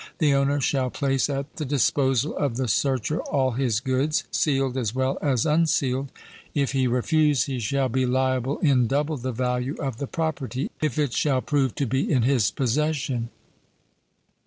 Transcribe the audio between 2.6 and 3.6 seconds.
searcher all